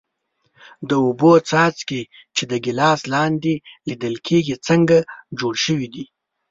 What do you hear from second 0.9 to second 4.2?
اوبو څاڅکي چې د ګیلاس لاندې لیدل